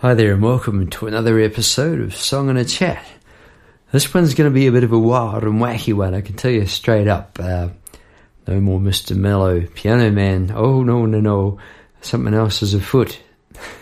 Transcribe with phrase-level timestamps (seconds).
[0.00, 3.04] Hi there, and welcome to another episode of Song and a Chat.
[3.90, 6.36] This one's going to be a bit of a wild and wacky one, I can
[6.36, 7.36] tell you straight up.
[7.42, 7.70] Uh,
[8.46, 9.16] no more Mr.
[9.16, 10.52] Mellow, Piano Man.
[10.54, 11.58] Oh, no, no, no.
[12.00, 13.20] Something else is afoot.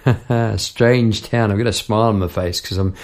[0.56, 1.52] Strange town.
[1.52, 2.94] I've got a smile on my face because I'm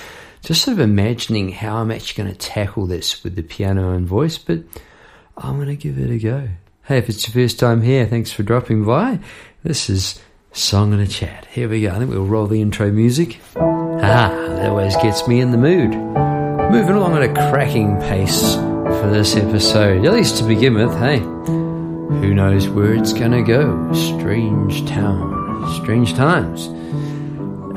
[0.43, 4.09] just sort of imagining how I'm actually going to tackle this with the piano and
[4.09, 4.61] voice, but
[5.37, 6.49] I'm going to give it a go.
[6.85, 9.19] Hey, if it's your first time here, thanks for dropping by.
[9.63, 10.19] This is
[10.53, 11.47] Song and a Chat.
[11.47, 11.91] Here we go.
[11.91, 13.41] I think we'll roll the intro music.
[13.57, 15.91] Ah, that always gets me in the mood.
[16.71, 20.93] Moving along at a cracking pace for this episode, at least to begin with.
[20.99, 23.93] Hey, who knows where it's to go?
[23.95, 26.69] Strange town, strange times.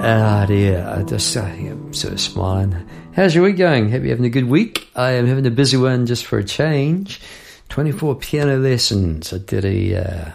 [0.02, 0.86] Ah, dear.
[0.86, 2.88] I just, uh, I'm sort of smiling.
[3.14, 3.90] How's your week going?
[3.90, 4.90] Hope you're having a good week.
[4.96, 7.22] I am having a busy one just for a change.
[7.70, 9.32] 24 piano lessons.
[9.32, 10.32] I did a, uh,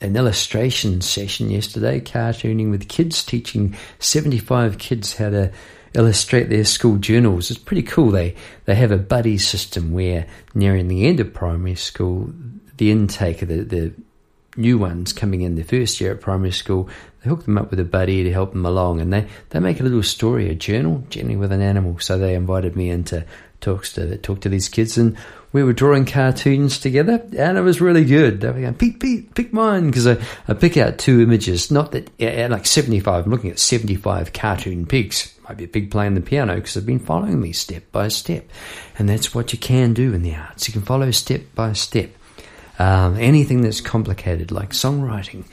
[0.00, 5.52] an illustration session yesterday, cartooning with kids, teaching 75 kids how to
[5.94, 7.50] illustrate their school journals.
[7.50, 8.10] It's pretty cool.
[8.10, 8.34] They
[8.64, 12.32] they have a buddy system where nearing the end of primary school,
[12.76, 13.94] the intake of the, the
[14.56, 16.88] new ones coming in the first year at primary school,
[17.22, 19.80] they hook them up with a buddy to help them along, and they, they make
[19.80, 21.98] a little story, a journal, generally with an animal.
[21.98, 23.24] So they invited me in to
[23.60, 25.16] talks to talk to these kids, and
[25.52, 28.40] we were drawing cartoons together, and it was really good.
[28.40, 31.92] They were going, Pete, Pete, pick mine, because I, I pick out two images, not
[31.92, 35.34] that, yeah, like 75, I'm looking at 75 cartoon pigs.
[35.48, 38.48] Might be a pig playing the piano because they've been following me step by step.
[38.96, 40.68] And that's what you can do in the arts.
[40.68, 42.10] You can follow step by step.
[42.78, 45.44] Um, anything that's complicated, like songwriting,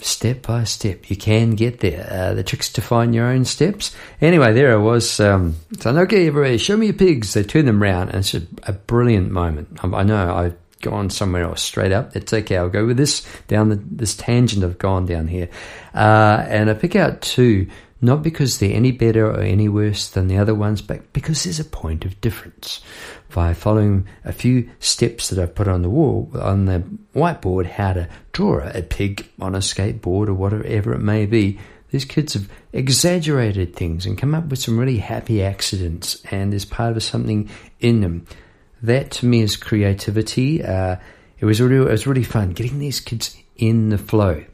[0.00, 1.10] step by step.
[1.10, 2.06] You can get there.
[2.10, 3.94] Uh, the trick's to find your own steps.
[4.20, 7.34] Anyway, there I was um, saying, okay, everybody, show me your pigs.
[7.34, 9.78] They turn them round, and it's a, a brilliant moment.
[9.82, 12.16] I, I know I've gone somewhere else straight up.
[12.16, 15.48] It's okay, I'll go with this down the, this tangent I've gone down here.
[15.94, 17.68] Uh, and I pick out two,
[18.02, 21.60] not because they're any better or any worse than the other ones, but because there's
[21.60, 22.80] a point of difference
[23.34, 26.82] by following a few steps that I've put on the wall, on the
[27.14, 31.58] whiteboard, how to draw a pig on a skateboard or whatever it may be.
[31.90, 36.64] These kids have exaggerated things and come up with some really happy accidents, and there's
[36.64, 38.26] part of something in them.
[38.82, 40.64] That to me is creativity.
[40.64, 40.96] Uh,
[41.38, 44.44] it was really, it was really fun getting these kids in the flow.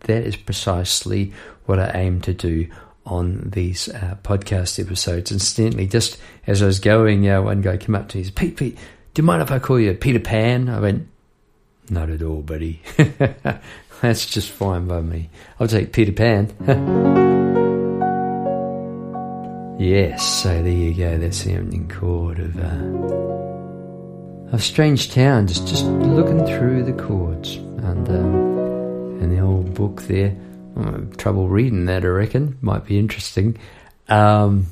[0.00, 1.32] That is precisely
[1.66, 2.68] what I aim to do
[3.06, 5.32] on these uh, podcast episodes.
[5.32, 8.34] Incidentally, just as I was going, uh, one guy came up to me, he said,
[8.34, 8.76] Pete, Pete,
[9.14, 10.68] do you mind if I call you Peter Pan?
[10.68, 11.08] I went,
[11.88, 12.82] not at all, buddy.
[14.02, 15.30] That's just fine by me.
[15.58, 16.52] I'll take Peter Pan.
[19.78, 21.16] yes, so there you go.
[21.16, 25.46] That's the opening chord of uh, Strange Town.
[25.46, 30.36] Just just looking through the chords and um, in the old book there
[31.16, 32.58] trouble reading that, I reckon.
[32.60, 33.58] Might be interesting.
[34.08, 34.66] Um,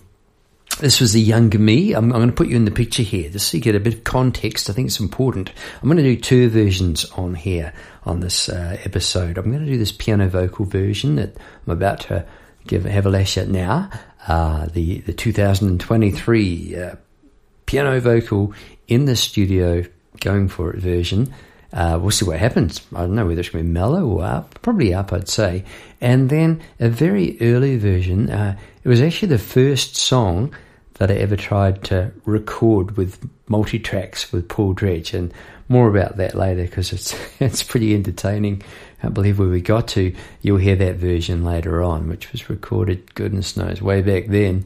[0.81, 1.92] this was a younger me.
[1.92, 3.81] I'm, I'm, going to put you in the picture here just so you get a
[3.81, 4.69] bit of context.
[4.69, 5.50] I think it's important.
[5.81, 7.72] I'm going to do two versions on here
[8.04, 9.38] on this uh, episode.
[9.38, 12.26] I'm going to do this piano vocal version that I'm about to
[12.66, 13.91] give have a lash at now.
[14.26, 16.97] Uh, the the 2023 uh,
[17.66, 18.53] piano vocal
[18.88, 19.84] in the studio
[20.21, 21.32] going for it version.
[21.74, 22.80] Uh, we'll see what happens.
[22.94, 24.62] I don't know whether it's going to be mellow or up.
[24.62, 25.64] Probably up, I'd say.
[26.00, 28.30] And then a very early version.
[28.30, 30.54] Uh, it was actually the first song
[30.94, 35.34] that I ever tried to record with multi tracks with Paul Dredge, and
[35.68, 38.62] more about that later because it's it's pretty entertaining.
[39.02, 40.14] I believe where we got to.
[40.42, 44.64] You'll hear that version later on, which was recorded, goodness knows, way back then.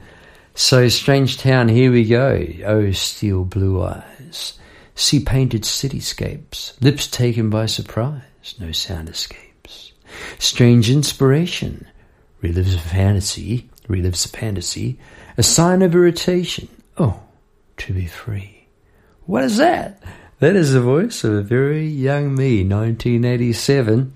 [0.54, 2.44] So, Strange Town, here we go.
[2.66, 4.58] Oh, steel blue eyes.
[4.98, 9.92] See painted cityscapes, lips taken by surprise, no sound escapes.
[10.40, 11.86] Strange inspiration,
[12.42, 14.98] relives a fantasy, relives a fantasy,
[15.36, 16.66] a sign of irritation.
[16.96, 17.20] Oh,
[17.76, 18.66] to be free.
[19.24, 20.02] What is that?
[20.40, 24.12] That is the voice of a very young me, 1987.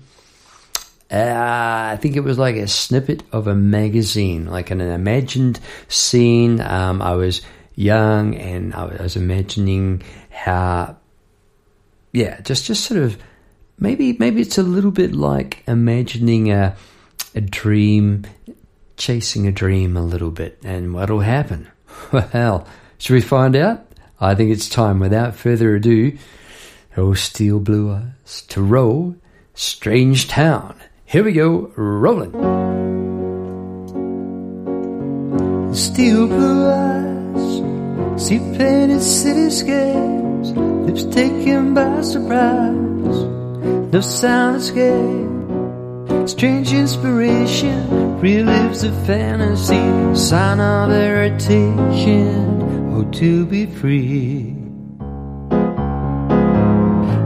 [1.09, 6.59] Uh, I think it was like a snippet of a magazine, like an imagined scene.
[6.59, 7.41] Um, I was
[7.75, 10.97] young and I was imagining how,
[12.11, 13.17] yeah, just just sort of
[13.79, 16.75] maybe maybe it's a little bit like imagining a
[17.35, 18.25] a dream,
[18.97, 21.67] chasing a dream a little bit, and what'll happen?
[22.11, 22.67] Well,
[22.97, 23.85] should we find out?
[24.19, 24.99] I think it's time.
[24.99, 26.17] Without further ado,
[26.97, 29.15] oh steel blue eyes to roll,
[29.53, 30.75] strange town.
[31.05, 32.31] Here we go, rolling.
[35.73, 37.12] Steel blue eyes,
[38.17, 40.55] see painted cityscapes,
[40.85, 43.17] lips taken by surprise,
[43.93, 45.29] no sound escape.
[46.27, 47.87] Strange inspiration,
[48.21, 52.61] relives a fantasy, sign of irritation,
[52.93, 54.55] oh to be free.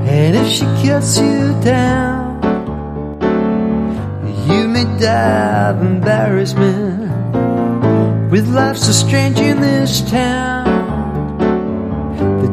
[0.09, 2.41] And if she cuts you down,
[4.49, 7.11] you may die of embarrassment.
[8.31, 10.56] With life so strange in this town,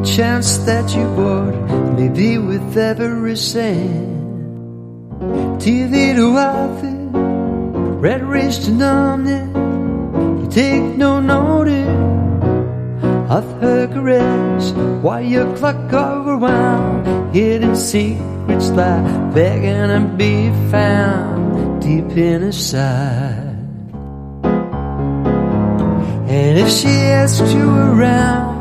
[0.05, 4.13] chance that you bought may be with every cent.
[5.59, 7.09] TV to outfit,
[7.99, 9.49] red race to numbness.
[10.41, 11.87] You take no notice
[13.31, 14.71] of her caress
[15.01, 17.35] while your clock overwhelmed.
[17.35, 19.01] Hidden secrets lie
[19.33, 23.57] begging to be found deep in inside.
[26.27, 28.54] And if she asks you around,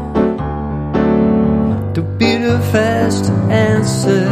[2.74, 2.80] be
[3.26, 4.26] to answer.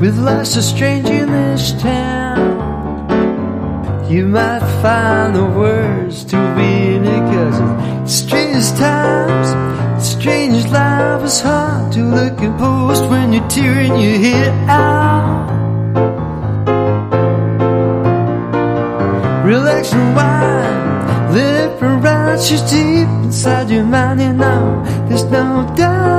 [0.00, 2.50] With life so strange in this town,
[4.10, 7.58] you might find the words to read it cause
[8.10, 9.48] strange times,
[10.04, 15.50] strange life is hard to look and post when you're tearing your head out.
[19.46, 25.72] Relax and wine, let it around, she's deep inside your mind, you know, there's no
[25.76, 26.13] doubt.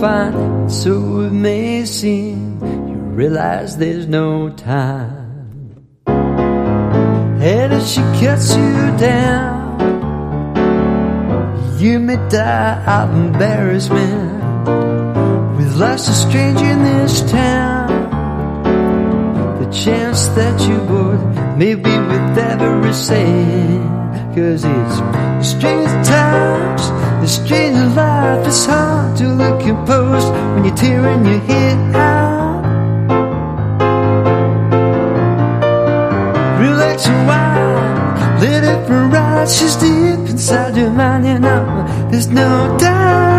[0.00, 2.58] Fine, so it may seem.
[2.88, 5.84] You realize there's no time.
[6.06, 9.60] And if she cuts you down,
[11.78, 14.40] you may die of embarrassment.
[15.56, 17.88] With life a stranger in this town,
[19.62, 24.00] the chance that you would may be with every cent.
[24.34, 26.82] Cause it's strange times,
[27.20, 32.62] the strange life is hard to look composed when you're tearing your head out.
[36.60, 39.48] Relax your wine, let it ride.
[39.48, 42.08] She's deep inside your mind, you know.
[42.10, 43.29] There's no doubt.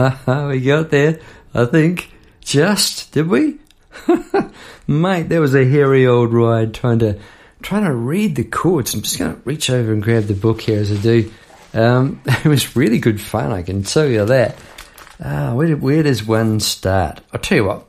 [0.48, 1.20] we got there,
[1.54, 2.10] I think.
[2.40, 3.58] Just, did we?
[4.86, 7.18] Mate, that was a hairy old ride trying to
[7.62, 8.94] trying to read the chords.
[8.94, 11.30] I'm just going to reach over and grab the book here as I do.
[11.74, 14.56] Um, it was really good fun, I can tell you that.
[15.22, 17.20] Uh, where, where does one start?
[17.32, 17.86] I'll tell you what,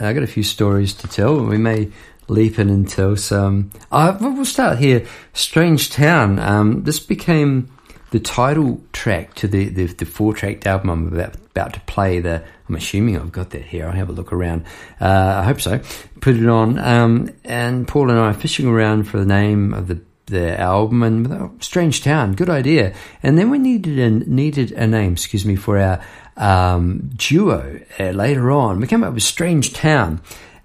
[0.00, 1.38] I've got a few stories to tell.
[1.38, 1.92] and We may
[2.26, 3.70] leap in and tell some.
[3.92, 5.06] Uh, we'll start here.
[5.34, 6.40] Strange Town.
[6.40, 7.70] Um, this became
[8.10, 12.20] the title track to the, the, the four tracked album I'm about, about to play.
[12.20, 13.86] The I'm assuming I've got that here.
[13.86, 14.64] I'll have a look around.
[15.00, 15.80] Uh, I hope so.
[16.20, 16.78] Put it on.
[16.78, 21.02] Um, and Paul and I are fishing around for the name of the the album
[21.02, 22.34] and oh, Strange Town.
[22.34, 22.94] Good idea.
[23.22, 26.04] And then we needed a, needed a name, excuse me, for our
[26.36, 28.80] um, duo uh, later on.
[28.80, 30.20] We came up with Strange Town.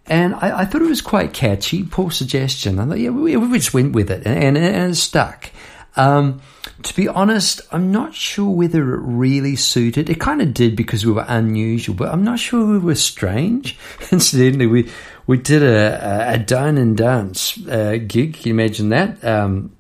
[0.05, 1.83] And I, I, thought it was quite catchy.
[1.83, 2.77] Paul's suggestion.
[2.77, 5.49] I thought, yeah, we, we just went with it, and, and, and it stuck.
[5.95, 6.41] Um,
[6.83, 10.09] to be honest, I'm not sure whether it really suited.
[10.09, 13.77] It kind of did because we were unusual, but I'm not sure we were strange.
[14.11, 14.89] Incidentally, we
[15.27, 18.33] we did a, a dine and dance uh, gig.
[18.33, 19.23] Can you imagine that?
[19.23, 19.75] Um,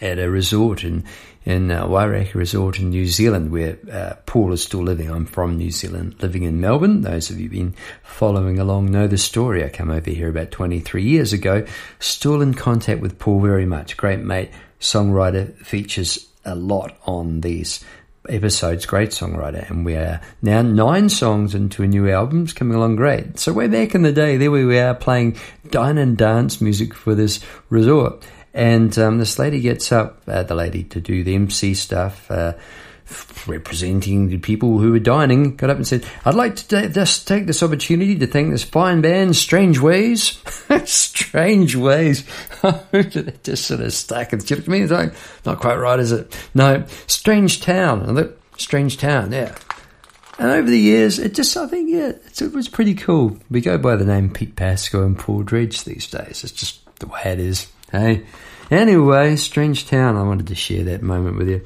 [0.00, 1.04] at a resort in
[1.44, 5.10] in uh, Wairarapa Resort in New Zealand, where uh, Paul is still living.
[5.10, 7.00] I'm from New Zealand, living in Melbourne.
[7.00, 9.64] Those of you been following along know the story.
[9.64, 11.64] I came over here about 23 years ago.
[12.00, 13.96] Still in contact with Paul very much.
[13.96, 17.84] Great mate, songwriter, features a lot on these
[18.28, 22.44] episodes, great songwriter, and we are now nine songs into a new album.
[22.44, 23.38] It's coming along great.
[23.38, 25.36] So way back in the day, there we are playing
[25.70, 28.26] dine and dance music for this resort.
[28.54, 32.54] And um, this lady gets up, uh, the lady to do the MC stuff, uh,
[33.46, 37.46] representing the people who were dining, got up and said, I'd like to just take
[37.46, 40.42] this opportunity to thank this fine band, Strange Ways.
[40.84, 42.24] Strange Ways.
[43.42, 44.82] just sort of stuck and chipped me.
[44.82, 46.36] It's like, not quite right, is it?
[46.54, 48.34] No, Strange Town.
[48.56, 49.54] Strange Town, yeah.
[50.38, 53.38] And over the years, it just, I think, yeah, it was pretty cool.
[53.50, 56.44] We go by the name Pete Pasco and Paul Dredge these days.
[56.44, 57.66] It's just the way it is.
[57.90, 58.24] Hey.
[58.70, 61.64] Anyway, Strange Town, I wanted to share that moment with you.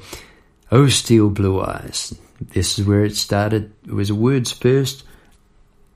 [0.75, 2.17] Oh, Steel Blue Eyes.
[2.41, 3.71] This is where it started.
[3.85, 5.03] It was words first,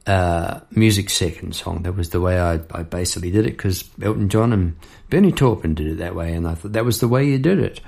[0.06, 1.82] uh, music second song.
[1.82, 4.78] That was the way I, I basically did it because Elton John and
[5.10, 7.58] Bernie Taupin did it that way, and I thought that was the way you did
[7.58, 7.82] it.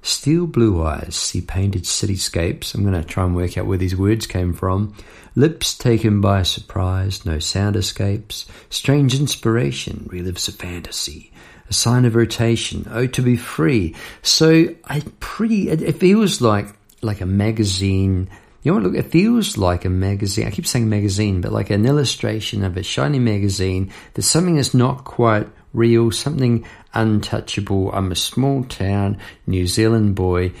[0.00, 2.74] Steel blue eyes, he painted cityscapes.
[2.74, 4.96] I'm going to try and work out where these words came from.
[5.34, 8.46] Lips taken by surprise, no sound escapes.
[8.70, 11.30] Strange inspiration relives a fantasy.
[11.72, 12.86] A sign of rotation.
[12.90, 13.94] Oh, to be free.
[14.20, 15.70] So I pretty.
[15.70, 16.66] It, it feels like
[17.00, 18.28] like a magazine.
[18.62, 18.82] You know what?
[18.82, 20.46] Look, it feels like a magazine.
[20.46, 23.90] I keep saying magazine, but like an illustration of a shiny magazine.
[24.12, 27.90] There's something that's not quite real, something untouchable.
[27.90, 30.52] I'm a small town New Zealand boy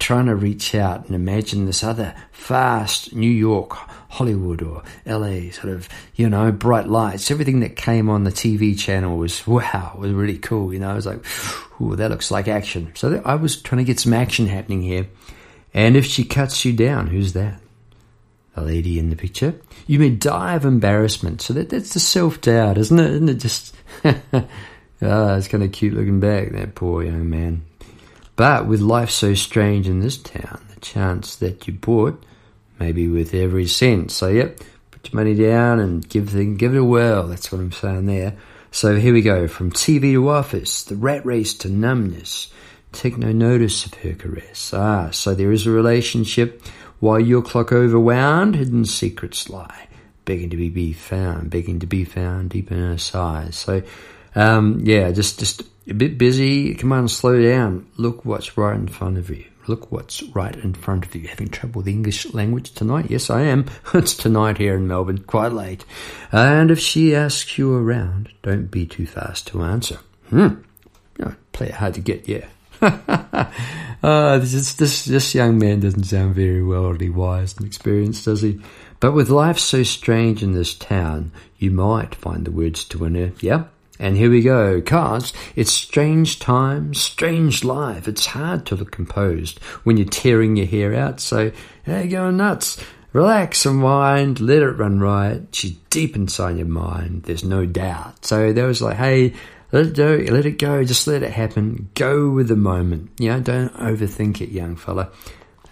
[0.00, 3.72] trying to reach out and imagine this other fast New York,
[4.08, 7.30] Hollywood, or LA sort of, you know, bright lights.
[7.30, 10.72] Everything that came on the TV channel was wow, was really cool.
[10.72, 11.24] You know, I was like,
[11.80, 12.90] ooh, that looks like action.
[12.94, 15.06] So I was trying to get some action happening here.
[15.72, 17.60] And if she cuts you down, who's that?
[18.56, 19.60] A lady in the picture.
[19.86, 21.40] You may die of embarrassment.
[21.40, 23.10] So that, that's the self doubt, isn't it?
[23.10, 23.76] Isn't it just
[25.02, 27.62] Ah, it's kind of cute looking back, that poor young man.
[28.40, 32.24] But with life so strange in this town, the chance that you bought,
[32.78, 34.10] maybe with every cent.
[34.10, 37.28] So, yep, put your money down and give, the, give it a whirl.
[37.28, 38.38] That's what I'm saying there.
[38.70, 39.46] So here we go.
[39.46, 42.50] From TV to office, the rat race to numbness.
[42.92, 44.72] Take no notice of her caress.
[44.72, 46.62] Ah, so there is a relationship.
[46.98, 49.86] While your clock overwound, hidden secrets lie,
[50.24, 53.56] begging to be found, begging to be found deep in her sighs.
[53.56, 53.82] So
[54.34, 56.74] um, yeah, just just a bit busy.
[56.74, 57.86] Come on, slow down.
[57.96, 59.44] Look what's right in front of you.
[59.66, 61.28] Look what's right in front of you.
[61.28, 63.10] Having trouble with the English language tonight?
[63.10, 63.66] Yes, I am.
[63.94, 65.84] it's tonight here in Melbourne, quite late.
[66.32, 69.98] And if she asks you around, don't be too fast to answer.
[70.28, 70.62] Hmm.
[71.18, 72.46] You play it hard to get, yeah.
[74.02, 78.60] uh, this, this, this young man doesn't sound very worldly wise and experienced, does he?
[79.00, 83.14] But with life so strange in this town, you might find the words to win
[83.16, 83.32] her.
[83.40, 83.64] Yeah?
[84.00, 88.08] And here we go, cause it's strange times, strange life.
[88.08, 91.20] It's hard to look composed when you're tearing your hair out.
[91.20, 91.52] So,
[91.84, 92.82] hey, going nuts.
[93.12, 95.42] Relax and wind, let it run right.
[95.52, 97.24] She's deep inside your mind.
[97.24, 98.24] There's no doubt.
[98.24, 99.34] So there was like, hey,
[99.70, 101.90] let it go, let it go, just let it happen.
[101.94, 103.10] Go with the moment.
[103.18, 105.10] You know, don't overthink it, young fella.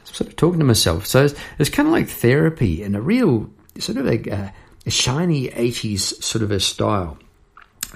[0.04, 1.06] Sort of talking to myself.
[1.06, 4.52] So it's, it's kind of like therapy in a real, sort of a,
[4.84, 7.16] a shiny 80s sort of a style.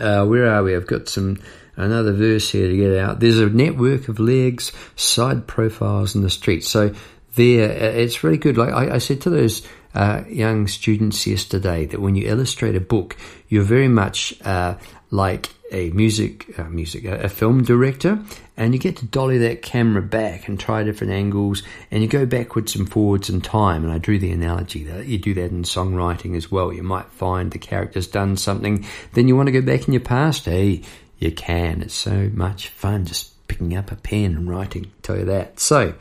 [0.02, 0.74] Uh, where are we?
[0.74, 1.38] I've got some
[1.76, 3.20] another verse here to get out.
[3.20, 6.64] There's a network of legs, side profiles in the street.
[6.64, 6.94] So
[7.34, 8.58] there, uh, it's really good.
[8.58, 12.80] Like I, I said to those uh, young students yesterday, that when you illustrate a
[12.80, 13.16] book,
[13.48, 14.74] you're very much uh,
[15.12, 18.18] like a music, uh, music, a, a film director,
[18.56, 22.26] and you get to dolly that camera back and try different angles, and you go
[22.26, 23.84] backwards and forwards in time.
[23.84, 26.72] And I drew the analogy that you do that in songwriting as well.
[26.72, 30.00] You might find the character's done something, then you want to go back in your
[30.00, 30.46] past.
[30.46, 30.82] Hey,
[31.18, 31.82] you can.
[31.82, 34.90] It's so much fun just picking up a pen and writing.
[35.02, 35.60] Tell you that.
[35.60, 35.94] So,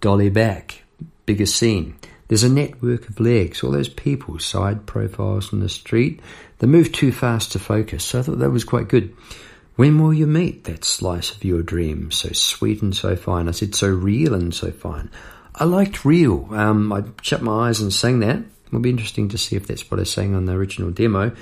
[0.00, 0.82] dolly back,
[1.26, 1.96] bigger scene.
[2.28, 6.20] There's a network of legs, all those people, side profiles on the street.
[6.64, 9.14] They move too fast to focus, so I thought that was quite good.
[9.76, 13.48] When will you meet that slice of your dream, so sweet and so fine?
[13.48, 15.10] I said, so real and so fine.
[15.54, 16.48] I liked real.
[16.52, 18.42] Um, I shut my eyes and sang that.
[18.68, 21.32] It'll be interesting to see if that's what I sang on the original demo.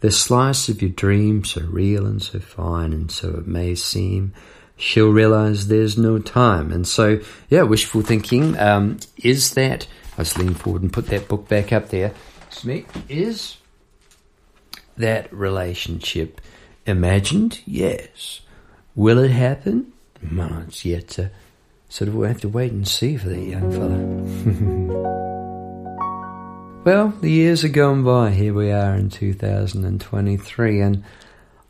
[0.00, 4.32] The slice of your dream, so real and so fine, and so it may seem.
[4.78, 6.72] She'll realize there's no time.
[6.72, 9.86] And so, yeah, wishful thinking um, is that.
[10.16, 12.14] I was leaning forward and put that book back up there.
[12.64, 12.86] me.
[13.10, 13.58] is
[14.96, 16.40] that relationship
[16.86, 17.60] imagined?
[17.66, 18.40] Yes.
[18.94, 19.92] Will it happen?
[20.32, 21.30] Well, it's yet to
[21.88, 23.98] sort of we'll have to wait and see for that young fella.
[26.84, 28.30] well, the years are gone by.
[28.30, 31.04] Here we are in 2023, and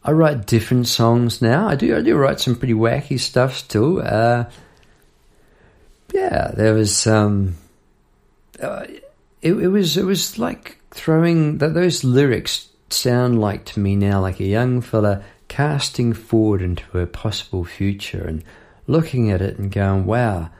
[0.05, 1.69] I write different songs now.
[1.69, 1.97] I do.
[1.97, 4.01] I do write some pretty wacky stuff still.
[4.03, 4.45] Uh,
[6.13, 7.07] yeah, there was.
[7.07, 7.57] Um,
[8.61, 8.85] uh,
[9.41, 9.97] it, it was.
[9.97, 15.25] It was like throwing those lyrics sound like to me now like a young fella
[15.49, 18.43] casting forward into a possible future and
[18.87, 20.51] looking at it and going, wow.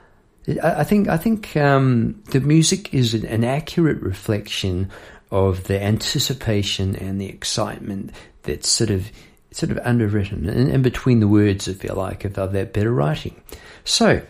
[0.61, 4.91] I think I think um, the music is an, accurate reflection
[5.31, 8.11] of the anticipation and the excitement
[8.41, 9.09] that's sort of
[9.51, 12.91] sort of underwritten in, in between the words, if you like, of, of that better
[12.91, 13.41] writing.
[13.85, 14.21] So,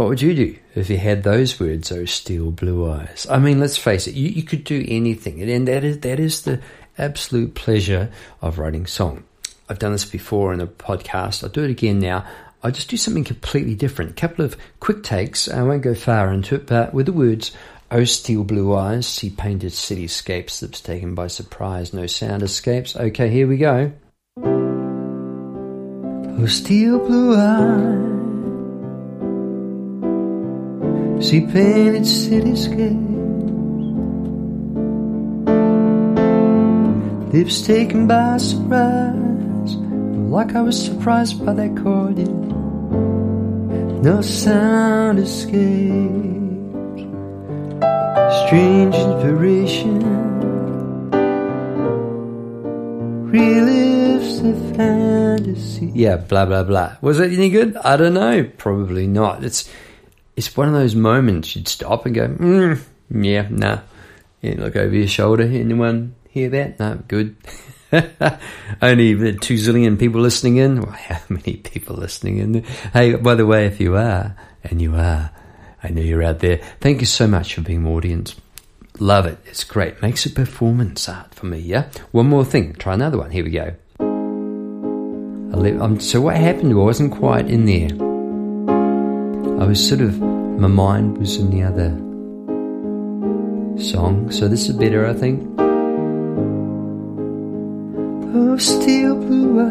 [0.00, 3.26] what would you do if you had those words, those steel blue eyes?
[3.28, 6.40] I mean, let's face it, you, you could do anything, and that is that is
[6.40, 6.62] the
[6.96, 9.24] absolute pleasure of writing song.
[9.68, 11.44] I've done this before in a podcast.
[11.44, 12.24] I'll do it again now.
[12.62, 14.12] I'll just do something completely different.
[14.12, 15.50] A couple of quick takes.
[15.50, 17.52] I won't go far into it, but with the words
[17.90, 22.96] Oh, steel blue eyes, see painted cityscapes, lips taken by surprise, no sound escapes.
[22.96, 23.92] Okay, here we go.
[26.38, 28.19] Oh, steel blue eyes,
[31.20, 33.10] see painted cityscapes,
[37.32, 39.74] lips taken by surprise,
[40.36, 42.48] like I was surprised by that accordion.
[44.02, 46.40] No sound escapes
[48.50, 50.00] strange inspiration
[53.30, 55.92] relives the fantasy.
[55.94, 56.96] Yeah, blah blah blah.
[57.00, 57.76] Was it any good?
[57.76, 58.50] I don't know.
[58.58, 59.44] Probably not.
[59.44, 59.70] It's
[60.40, 63.80] it's one of those moments you'd stop and go, mm, yeah, nah.
[64.40, 65.42] Yeah, look over your shoulder.
[65.42, 66.80] Anyone hear that?
[66.80, 67.36] No, good.
[68.80, 70.80] Only two zillion people listening in.
[70.80, 72.62] Well, how many people listening in?
[72.94, 75.30] Hey, by the way, if you are, and you are,
[75.82, 76.56] I know you're out there.
[76.80, 78.34] Thank you so much for being audience.
[78.98, 79.36] Love it.
[79.44, 80.00] It's great.
[80.00, 81.90] Makes a performance art for me, yeah?
[82.12, 82.72] One more thing.
[82.76, 83.30] Try another one.
[83.30, 83.74] Here we go.
[85.52, 86.72] Um, so what happened?
[86.72, 88.09] I wasn't quite in there.
[89.60, 91.90] I was sort of, my mind was in the other
[93.78, 94.30] song.
[94.30, 95.46] So this is better, I think.
[98.34, 99.70] Oh, steel blue eyes,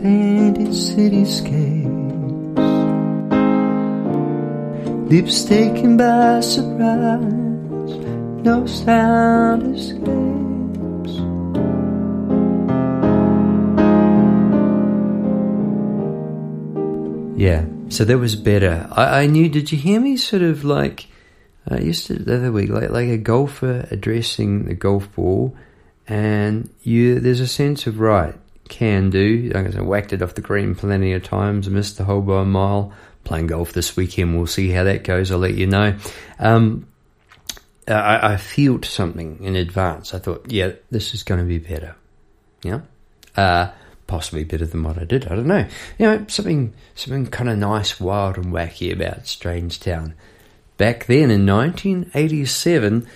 [0.00, 1.98] painted cityscape
[5.10, 7.94] lips taken by surprise,
[8.44, 10.27] no sound escapes.
[17.38, 18.88] Yeah, so that was better.
[18.90, 19.48] I, I knew.
[19.48, 20.16] Did you hear me?
[20.16, 21.06] Sort of like
[21.70, 25.56] I uh, used to the other week, like like a golfer addressing the golf ball,
[26.08, 28.34] and you there's a sense of right
[28.68, 29.52] can do.
[29.54, 32.92] I whacked it off the green plenty of times, missed the hole by a mile
[33.22, 34.36] playing golf this weekend.
[34.36, 35.30] We'll see how that goes.
[35.30, 35.96] I'll let you know.
[36.40, 36.88] Um,
[37.86, 40.12] I, I felt something in advance.
[40.12, 41.94] I thought, yeah, this is going to be better.
[42.64, 42.80] Yeah.
[43.36, 43.70] Uh,
[44.08, 45.28] possibly better than what I did.
[45.28, 45.66] I don't know.
[45.98, 50.14] You know, something something kind of nice, wild, and wacky about Strange Town.
[50.76, 53.06] Back then in 1987,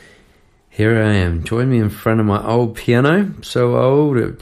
[0.70, 1.42] here I am.
[1.42, 3.34] Join me in front of my old piano.
[3.42, 4.40] So old, it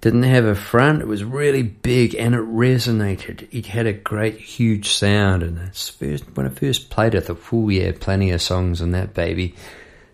[0.00, 1.02] didn't have a front.
[1.02, 3.48] It was really big and it resonated.
[3.50, 5.42] It had a great, huge sound.
[5.42, 8.92] And first, when I first played it, I thought, oh yeah, plenty of songs on
[8.92, 9.54] that baby.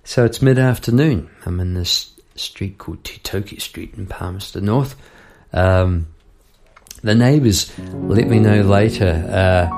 [0.02, 1.30] So it's mid afternoon.
[1.46, 4.96] I'm in this street called Tutoki Street in Palmerston North.
[5.52, 6.06] Um,
[7.02, 9.08] the neighbours let me know later.
[9.30, 9.76] Uh,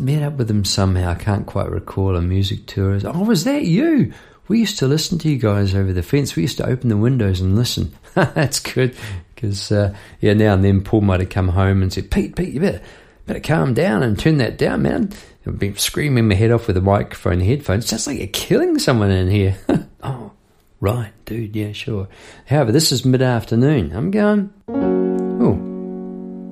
[0.00, 1.10] met up with them somehow.
[1.10, 2.98] I can't quite recall a music tour.
[3.04, 4.12] Oh, was that you?
[4.48, 6.34] We used to listen to you guys over the fence.
[6.34, 7.92] We used to open the windows and listen.
[8.14, 8.94] That's good
[9.34, 12.54] because uh, yeah, now and then Paul might have come home and said, "Pete, Pete,
[12.54, 12.80] you better
[13.26, 15.12] better calm down and turn that down, man."
[15.46, 17.86] I've been screaming my head off with a microphone and headphones.
[17.86, 19.56] Sounds like you're killing someone in here.
[20.02, 20.32] oh,
[20.80, 21.54] right, dude.
[21.56, 22.08] Yeah, sure.
[22.46, 23.92] However, this is mid afternoon.
[23.92, 24.52] I'm going.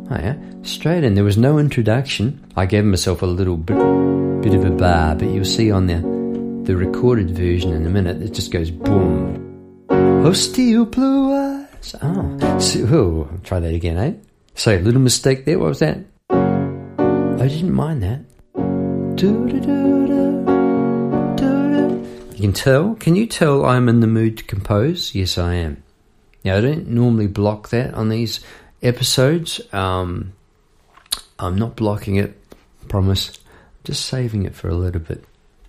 [0.08, 1.14] Oh, yeah, straight in.
[1.14, 2.44] There was no introduction.
[2.56, 3.76] I gave myself a little bit,
[4.42, 6.00] bit of a bar, but you'll see on the
[6.64, 8.22] the recorded version in a minute.
[8.22, 9.86] It just goes boom.
[9.88, 11.94] Oh, steel blue eyes.
[12.02, 14.14] Oh, so, oh, try that again, eh?
[14.54, 15.58] So, little mistake there.
[15.58, 15.98] What was that?
[16.30, 18.20] I didn't mind that.
[22.36, 22.94] You can tell.
[22.96, 25.14] Can you tell I'm in the mood to compose?
[25.14, 25.82] Yes, I am.
[26.44, 28.40] Now, I don't normally block that on these
[28.82, 29.58] episodes.
[29.72, 30.34] Um,
[31.38, 32.38] I'm not blocking it,
[32.88, 33.30] promise.
[33.30, 35.24] I'm just saving it for a little bit.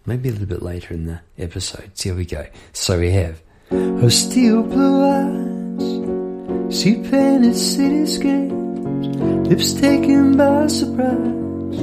[0.06, 1.92] Maybe a little bit later in the episode.
[1.98, 2.46] Here we go.
[2.74, 11.82] So we have her steel blue eyes, sea painted cityscapes, lips taken by surprise.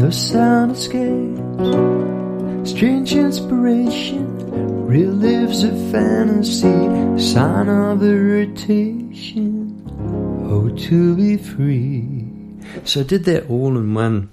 [0.00, 2.15] No sound escapes.
[2.66, 4.26] Strange inspiration
[4.88, 9.72] relives a fantasy, sign of irritation.
[10.50, 12.26] Oh, to be free.
[12.84, 14.30] So I did that all in one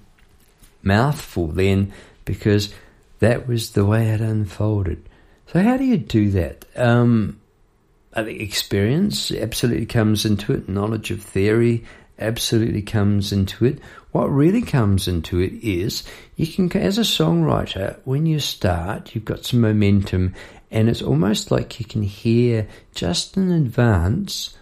[0.82, 1.94] mouthful then
[2.26, 2.74] because
[3.20, 5.08] that was the way it unfolded.
[5.48, 6.66] So how do you do that?
[6.76, 7.40] Um,
[8.16, 10.68] I think experience absolutely comes into it.
[10.68, 11.86] Knowledge of theory
[12.20, 13.80] absolutely comes into it.
[14.12, 16.04] What really comes into it is
[16.36, 20.36] you can, as a songwriter, when you start, you've got some momentum,
[20.72, 24.56] and it's almost like you can hear just in advance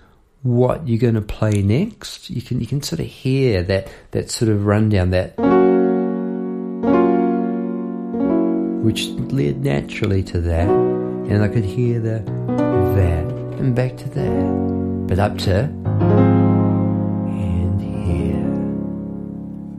[0.44, 2.30] what you're going to play next.
[2.30, 5.38] You can you can sort of hear that that sort of rundown that
[8.84, 12.20] which led naturally to that, and I could hear the
[12.96, 15.81] that and back to that, but up to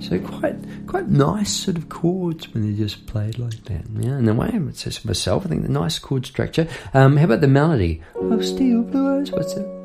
[0.02, 3.84] So quite quite nice sort of chords when they're just played like that.
[3.98, 5.46] Yeah, in a way, it says myself.
[5.46, 6.66] I think the nice chord structure.
[6.92, 8.02] Um, how about the melody?
[8.16, 9.30] Oh, steel blue eyes.
[9.30, 9.81] What's it?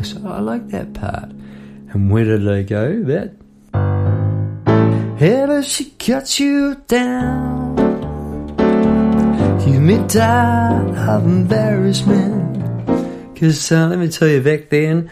[0.00, 0.16] Nice.
[0.24, 1.30] I like that part.
[1.92, 3.02] And where did I go?
[3.04, 3.36] That.
[5.18, 7.78] Hell, she cut you down.
[9.66, 13.34] You may die of embarrassment.
[13.34, 15.10] Because uh, let me tell you, back then,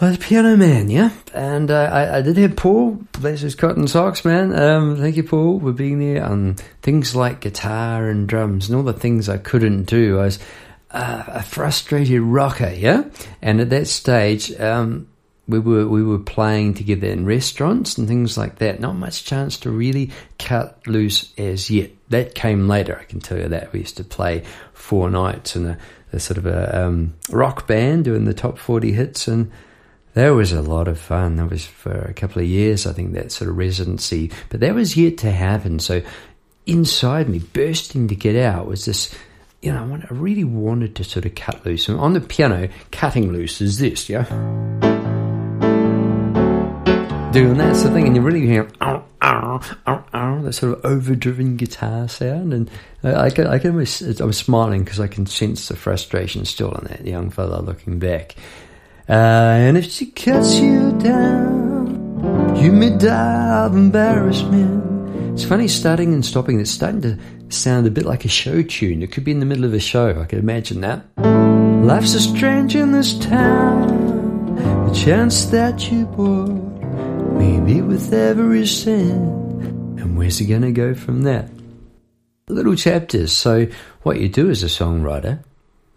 [0.00, 1.10] I was piano man, yeah?
[1.32, 4.52] And uh, I, I did have Paul, bless his cotton socks, man.
[4.52, 6.24] Um, thank you, Paul, for being there.
[6.24, 10.18] And things like guitar and drums and all the things I couldn't do.
[10.18, 10.40] I was
[10.92, 13.04] uh, a frustrated rocker, yeah.
[13.40, 15.08] And at that stage, um,
[15.48, 18.80] we were we were playing together in restaurants and things like that.
[18.80, 21.90] Not much chance to really cut loose as yet.
[22.10, 23.72] That came later, I can tell you that.
[23.72, 25.78] We used to play four nights in a,
[26.12, 29.50] a sort of a um, rock band doing the top forty hits, and
[30.14, 31.36] that was a lot of fun.
[31.36, 34.30] That was for a couple of years, I think, that sort of residency.
[34.50, 35.78] But that was yet to happen.
[35.78, 36.02] So
[36.66, 39.12] inside me, bursting to get out, was this
[39.62, 41.88] you know, I, want, I really wanted to sort of cut loose.
[41.88, 44.24] And on the piano, cutting loose is this, yeah?
[47.30, 50.76] Doing that sort of thing, and you really hear ow, ow, ow, ow, that sort
[50.76, 52.52] of overdriven guitar sound.
[52.52, 52.70] And
[53.04, 56.72] I, I can, I can almost, I'm smiling because I can sense the frustration still
[56.72, 58.34] in that young fella looking back.
[59.08, 64.91] Uh, and if she cuts you down, you may die of embarrassment.
[65.32, 66.60] It's funny starting and stopping.
[66.60, 67.18] It's starting to
[67.48, 69.02] sound a bit like a show tune.
[69.02, 70.20] It could be in the middle of a show.
[70.20, 71.06] I can imagine that.
[71.16, 74.56] Life's a strange in this town.
[74.86, 76.50] The chance that you bought,
[77.32, 79.96] maybe with every sin.
[79.98, 81.48] And where's it to go from that?
[82.48, 83.32] Little chapters.
[83.32, 83.68] So,
[84.02, 85.42] what you do as a songwriter,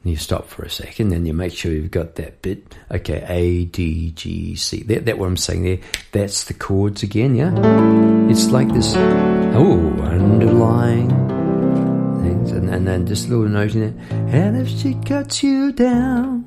[0.06, 2.76] you stop for a second, and you make sure you've got that bit.
[2.92, 4.84] Okay, A, D, G, C.
[4.84, 5.80] That, that what I'm saying there.
[6.12, 7.52] That's the chords again, yeah?
[8.30, 11.10] It's like this, oh, underlying
[12.22, 13.96] things, and, and then just a little note in it.
[14.34, 16.45] And if she cuts you down,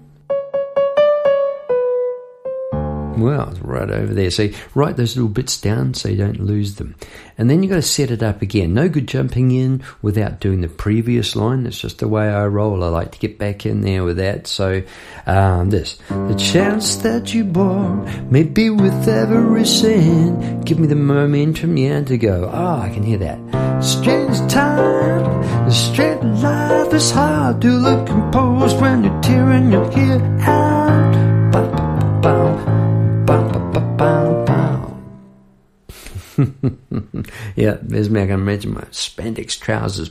[3.20, 4.30] well, right over there.
[4.30, 6.94] So write those little bits down so you don't lose them.
[7.36, 8.74] And then you've got to set it up again.
[8.74, 11.64] No good jumping in without doing the previous line.
[11.64, 12.82] That's just the way I roll.
[12.82, 14.46] I like to get back in there with that.
[14.46, 14.82] So
[15.26, 15.98] um, this.
[16.08, 17.96] The chance that you bore
[18.30, 20.60] may be with every sin.
[20.62, 22.50] Give me the momentum, yeah, to go.
[22.52, 23.38] Oh, I can hear that.
[23.82, 30.77] Strange time, straight life is hard to look composed when you're tearing your hair out.
[37.56, 38.22] yeah, there's me.
[38.22, 40.10] I can imagine my spandex trousers.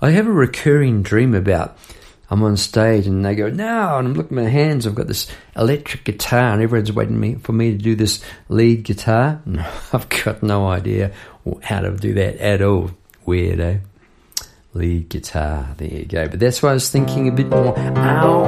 [0.00, 1.76] I have a recurring dream about
[2.28, 4.86] I'm on stage and they go, now, and I'm looking at my hands.
[4.86, 8.82] I've got this electric guitar and everyone's waiting me, for me to do this lead
[8.82, 9.40] guitar.
[9.92, 11.12] I've got no idea
[11.62, 12.90] how to do that at all.
[13.26, 13.76] Weirdo.
[13.76, 13.78] Eh?
[14.76, 15.74] Lead guitar.
[15.78, 16.28] There you go.
[16.28, 17.72] But that's why I was thinking a bit more.
[17.78, 18.44] Ow.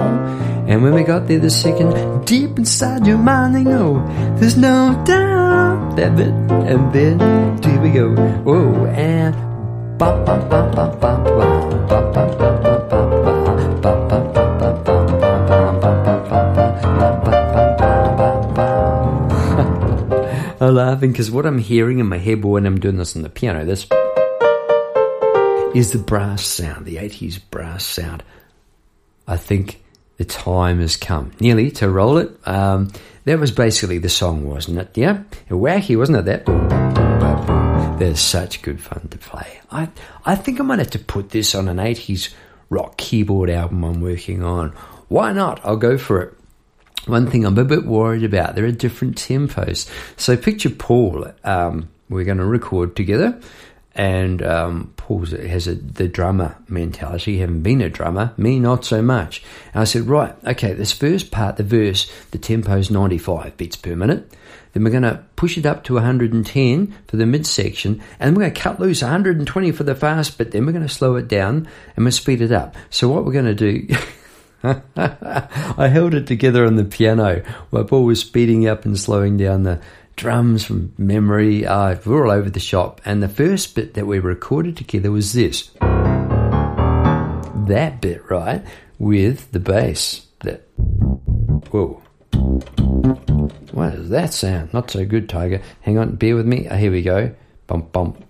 [0.68, 4.04] And when we got there the second, deep inside your mind, they know
[4.36, 6.28] there's no doubt that bit.
[6.68, 7.18] And then,
[7.62, 8.14] here we go.
[8.44, 9.34] Whoa, and.
[9.98, 12.48] Ba, ba, ba, ba, ba, ba, ba, ba, ba.
[20.60, 23.30] I'm laughing because what I'm hearing in my head when I'm doing this on the
[23.30, 23.86] piano, this
[25.74, 28.22] is the brass sound, the 80s brass sound.
[29.26, 29.82] I think
[30.16, 32.30] the time has come nearly to roll it.
[32.46, 32.90] Um,
[33.24, 34.96] that was basically the song, wasn't it?
[34.96, 36.24] Yeah, wacky, wasn't it?
[36.24, 39.60] That there's such good fun to play.
[39.70, 39.88] I
[40.24, 42.32] I think I might have to put this on an 80s
[42.70, 44.70] rock keyboard album I'm working on.
[45.08, 45.60] Why not?
[45.64, 46.34] I'll go for it.
[47.06, 49.90] one thing I'm a bit worried about, there are different tempos.
[50.16, 53.40] So picture Paul, um, we're going to record together,
[53.98, 59.02] and um, Paul has a, the drummer mentality, having been a drummer, me not so
[59.02, 59.42] much.
[59.74, 63.74] And I said, right, okay, this first part, the verse, the tempo is 95 beats
[63.74, 64.32] per minute.
[64.72, 68.54] Then we're going to push it up to 110 for the midsection, and we're going
[68.54, 71.66] to cut loose 120 for the fast, but then we're going to slow it down
[71.96, 72.76] and we'll speed it up.
[72.90, 73.88] So what we're going to do.
[74.96, 79.62] I held it together on the piano while Paul was speeding up and slowing down
[79.62, 79.80] the
[80.18, 81.64] drums from memory.
[81.64, 83.00] Uh, we were all over the shop.
[83.06, 85.70] And the first bit that we recorded together was this.
[87.68, 88.62] That bit, right?
[88.98, 90.26] With the bass.
[90.40, 90.68] That.
[91.70, 92.02] Whoa.
[93.72, 94.74] What does that sound?
[94.74, 95.62] Not so good, Tiger.
[95.80, 96.66] Hang on, bear with me.
[96.70, 97.34] Oh, here we go.
[97.66, 98.22] Bump, bump.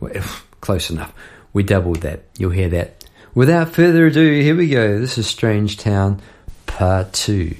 [0.00, 0.24] Well,
[0.60, 1.12] close enough.
[1.52, 2.24] We doubled that.
[2.38, 3.02] You'll hear that
[3.34, 4.98] Without further ado, here we go.
[4.98, 6.20] This is Strange Town
[6.66, 7.56] Part 2.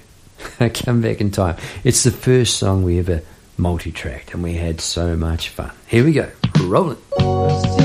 [0.75, 1.57] Come back in time.
[1.85, 3.23] It's the first song we ever
[3.57, 5.73] multi tracked, and we had so much fun.
[5.87, 6.31] Here we go.
[6.61, 7.82] Rolling.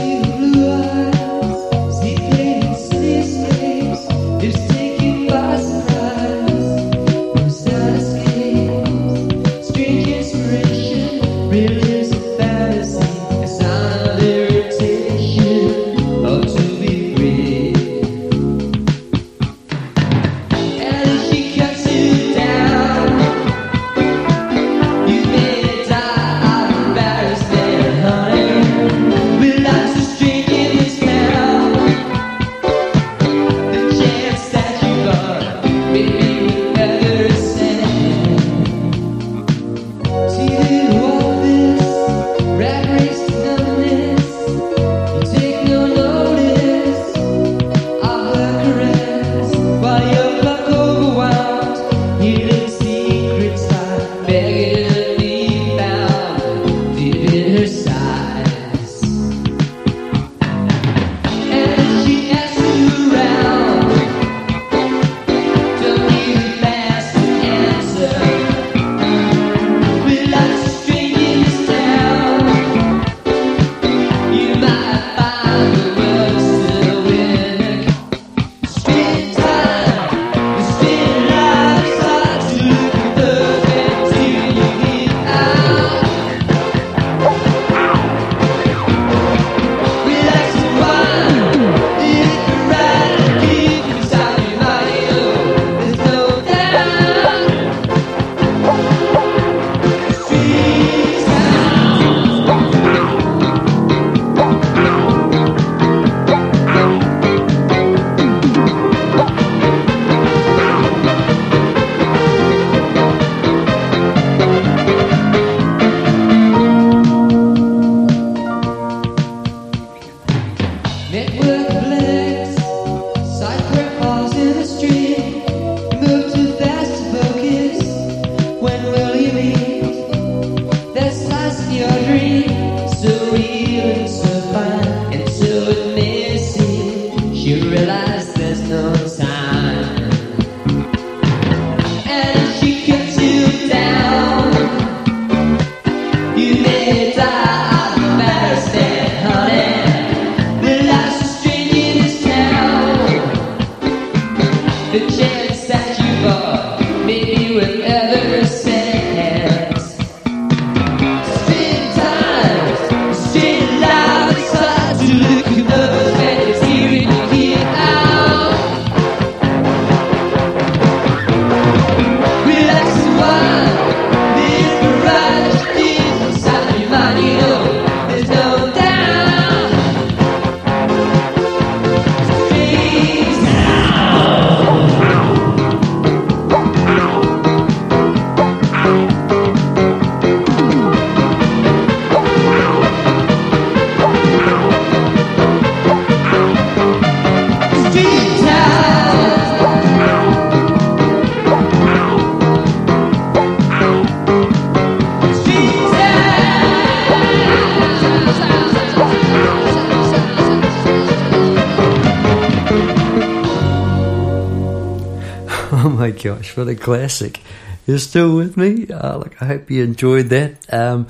[216.55, 217.41] What a classic.
[217.85, 218.87] You're still with me?
[218.87, 220.73] Uh, look, I hope you enjoyed that.
[220.73, 221.07] Um,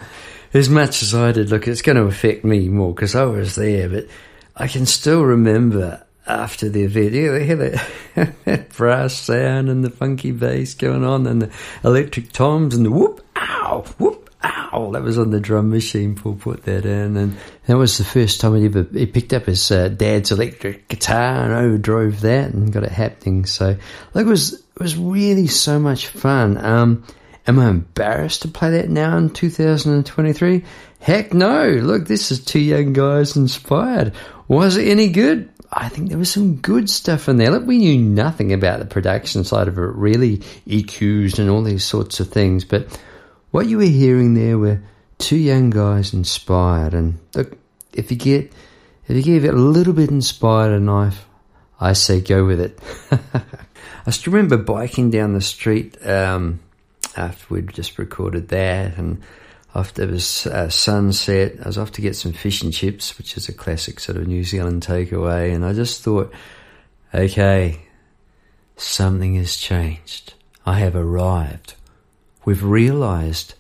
[0.54, 3.56] as much as I did, look, it's going to affect me more because I was
[3.56, 4.08] there, but
[4.56, 9.90] I can still remember after the video, they had that, that brass sound and the
[9.90, 11.52] funky bass going on, and the
[11.84, 14.92] electric toms and the whoop, ow, whoop, ow.
[14.92, 16.16] That was on the drum machine.
[16.16, 19.46] Paul put that in, and that was the first time he ever he picked up
[19.46, 23.46] his uh, dad's electric guitar and overdrove that and got it happening.
[23.46, 23.78] So,
[24.14, 26.64] it was it was really so much fun.
[26.64, 27.04] Um,
[27.48, 30.64] am I embarrassed to play that now in 2023?
[31.00, 31.68] Heck no!
[31.68, 34.14] Look, this is two young guys inspired.
[34.48, 35.50] Was it any good?
[35.74, 37.50] I think there was some good stuff in there.
[37.50, 40.38] Look, we knew nothing about the production side of it, really
[40.68, 42.64] EQs and all these sorts of things.
[42.64, 43.02] But
[43.50, 44.84] what you were hearing there were
[45.18, 46.94] two young guys inspired.
[46.94, 47.58] And look,
[47.94, 48.54] if you get
[49.08, 51.28] if you get a little bit inspired in life,
[51.80, 52.80] I say go with it.
[54.08, 56.62] I still remember biking down the street um,
[57.18, 59.22] after we'd just recorded that, and
[59.76, 63.36] after it was uh, sunset, I was off to get some fish and chips, which
[63.36, 65.54] is a classic sort of New Zealand takeaway.
[65.54, 66.34] And I just thought,
[67.14, 67.82] okay,
[68.78, 70.36] something has changed.
[70.66, 71.74] I have arrived.
[72.46, 73.56] We've realized.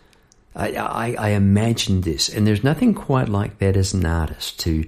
[0.55, 4.86] I, I, I imagined this, and there's nothing quite like that as an artist to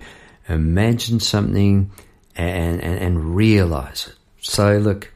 [0.47, 1.91] imagine something
[2.37, 4.15] and, and, and realize it.
[4.41, 5.11] So, look,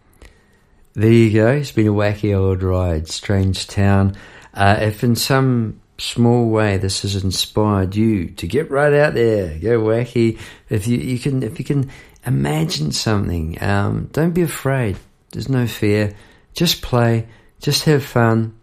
[0.94, 1.48] there you go.
[1.48, 4.16] It's been a wacky old ride, strange town.
[4.54, 9.58] Uh, if in some small way this has inspired you to get right out there,
[9.60, 10.40] go wacky.
[10.70, 11.90] If you, you can, if you can
[12.26, 14.98] imagine something, um, don't be afraid.
[15.32, 16.16] There's no fear.
[16.54, 17.28] Just play.
[17.60, 18.56] Just have fun.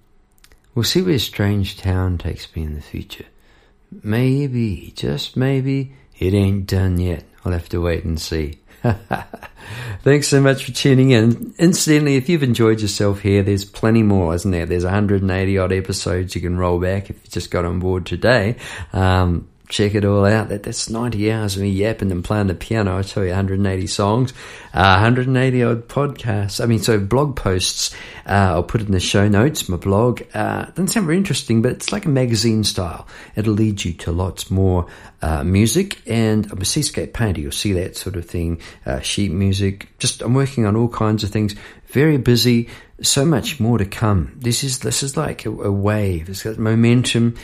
[0.74, 3.24] We'll see where Strange Town takes me in the future.
[4.04, 7.24] Maybe, just maybe, it ain't done yet.
[7.44, 8.60] I'll have to wait and see.
[10.02, 11.54] Thanks so much for tuning in.
[11.58, 14.64] Incidentally, if you've enjoyed yourself here, there's plenty more, isn't there?
[14.64, 18.56] There's 180 odd episodes you can roll back if you just got on board today.
[18.94, 20.48] Um, check it all out.
[20.50, 22.98] That, that's 90 hours of me yapping and playing the piano.
[22.98, 24.32] I tell you, 180 songs,
[24.74, 26.62] uh, 180 odd podcasts.
[26.62, 27.94] I mean, so blog posts.
[28.26, 29.68] Uh, I'll put it in the show notes.
[29.68, 33.06] My blog uh, doesn't sound very interesting, but it's like a magazine style.
[33.36, 34.86] It'll lead you to lots more
[35.22, 37.40] uh, music and I'm a seascape painter.
[37.40, 38.60] You'll see that sort of thing.
[38.84, 39.88] Uh, sheet music.
[39.98, 41.54] Just I'm working on all kinds of things.
[41.88, 42.68] Very busy.
[43.02, 44.36] So much more to come.
[44.36, 46.28] This is this is like a, a wave.
[46.28, 47.36] It's got momentum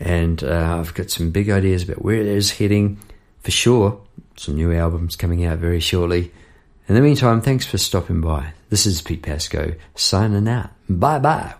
[0.00, 2.98] and uh, I've got some big ideas about where it is heading
[3.40, 4.00] for sure.
[4.36, 6.32] Some new albums coming out very shortly.
[6.88, 8.52] In the meantime, thanks for stopping by.
[8.70, 10.70] This is Pete Pasco signing out.
[10.88, 11.54] Bye bye.